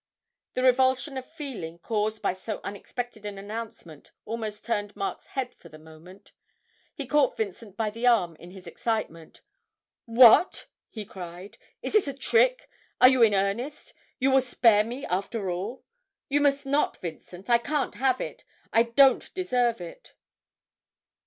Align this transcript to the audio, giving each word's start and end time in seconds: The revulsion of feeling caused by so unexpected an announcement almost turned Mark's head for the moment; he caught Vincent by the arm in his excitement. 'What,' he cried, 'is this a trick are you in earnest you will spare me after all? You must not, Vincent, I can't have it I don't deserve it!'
The 0.55 0.63
revulsion 0.63 1.15
of 1.15 1.27
feeling 1.27 1.77
caused 1.77 2.23
by 2.23 2.33
so 2.33 2.59
unexpected 2.63 3.23
an 3.23 3.37
announcement 3.37 4.11
almost 4.25 4.65
turned 4.65 4.95
Mark's 4.95 5.27
head 5.27 5.53
for 5.53 5.69
the 5.69 5.77
moment; 5.77 6.31
he 6.95 7.05
caught 7.05 7.37
Vincent 7.37 7.77
by 7.77 7.91
the 7.91 8.07
arm 8.07 8.35
in 8.37 8.49
his 8.49 8.65
excitement. 8.65 9.41
'What,' 10.05 10.65
he 10.89 11.05
cried, 11.05 11.59
'is 11.83 11.93
this 11.93 12.07
a 12.07 12.15
trick 12.17 12.67
are 12.99 13.09
you 13.09 13.21
in 13.21 13.35
earnest 13.35 13.93
you 14.17 14.31
will 14.31 14.41
spare 14.41 14.83
me 14.83 15.05
after 15.05 15.51
all? 15.51 15.83
You 16.29 16.41
must 16.41 16.65
not, 16.65 16.97
Vincent, 16.97 17.47
I 17.47 17.59
can't 17.59 17.93
have 17.93 18.19
it 18.19 18.43
I 18.73 18.81
don't 18.81 19.31
deserve 19.35 19.79
it!' 19.79 20.15